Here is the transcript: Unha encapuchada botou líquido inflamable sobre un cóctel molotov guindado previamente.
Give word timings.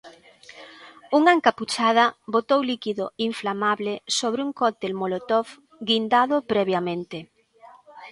Unha 1.17 1.31
encapuchada 1.37 2.05
botou 2.35 2.59
líquido 2.71 3.05
inflamable 3.29 3.93
sobre 4.19 4.39
un 4.47 4.51
cóctel 4.61 4.93
molotov 5.01 5.47
guindado 5.89 6.35
previamente. 6.51 7.17